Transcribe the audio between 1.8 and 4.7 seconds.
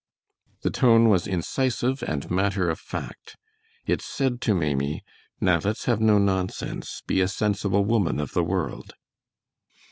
and matter of fact. It said to